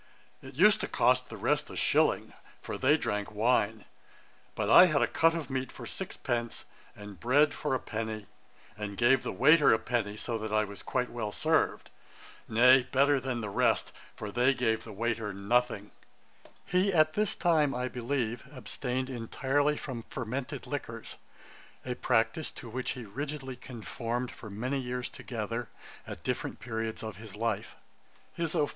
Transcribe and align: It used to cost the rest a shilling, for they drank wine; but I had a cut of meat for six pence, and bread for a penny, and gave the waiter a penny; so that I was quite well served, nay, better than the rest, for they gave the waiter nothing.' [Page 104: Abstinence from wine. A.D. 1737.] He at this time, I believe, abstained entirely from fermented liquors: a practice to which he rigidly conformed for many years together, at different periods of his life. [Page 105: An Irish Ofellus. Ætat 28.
It 0.41 0.55
used 0.55 0.81
to 0.81 0.87
cost 0.87 1.29
the 1.29 1.37
rest 1.37 1.69
a 1.69 1.75
shilling, 1.75 2.33
for 2.59 2.75
they 2.75 2.97
drank 2.97 3.31
wine; 3.31 3.85
but 4.55 4.67
I 4.67 4.87
had 4.87 5.03
a 5.03 5.07
cut 5.07 5.35
of 5.35 5.51
meat 5.51 5.71
for 5.71 5.85
six 5.85 6.17
pence, 6.17 6.65
and 6.95 7.19
bread 7.19 7.53
for 7.53 7.75
a 7.75 7.79
penny, 7.79 8.25
and 8.75 8.97
gave 8.97 9.21
the 9.21 9.31
waiter 9.31 9.71
a 9.71 9.77
penny; 9.77 10.17
so 10.17 10.39
that 10.39 10.51
I 10.51 10.63
was 10.63 10.81
quite 10.81 11.11
well 11.11 11.31
served, 11.31 11.91
nay, 12.49 12.87
better 12.91 13.19
than 13.19 13.41
the 13.41 13.49
rest, 13.51 13.91
for 14.15 14.31
they 14.31 14.55
gave 14.55 14.83
the 14.85 14.91
waiter 14.91 15.33
nothing.' 15.33 15.91
[Page 16.71 16.85
104: 16.87 16.87
Abstinence 16.89 16.89
from 16.89 16.89
wine. 16.89 16.89
A.D. 16.89 16.89
1737.] 16.89 16.89
He 16.89 16.93
at 16.99 17.13
this 17.13 17.35
time, 17.35 17.75
I 17.75 17.87
believe, 17.87 18.57
abstained 18.57 19.09
entirely 19.11 19.77
from 19.77 20.03
fermented 20.09 20.65
liquors: 20.65 21.17
a 21.85 21.93
practice 21.93 22.49
to 22.53 22.67
which 22.67 22.93
he 22.93 23.05
rigidly 23.05 23.55
conformed 23.55 24.31
for 24.31 24.49
many 24.49 24.79
years 24.79 25.11
together, 25.11 25.69
at 26.07 26.23
different 26.23 26.59
periods 26.59 27.03
of 27.03 27.17
his 27.17 27.35
life. 27.35 27.75
[Page 27.75 27.75
105: 27.75 27.75
An 27.75 27.91
Irish 27.93 28.49
Ofellus. 28.49 28.49
Ætat 28.49 28.51
28. 28.65 28.69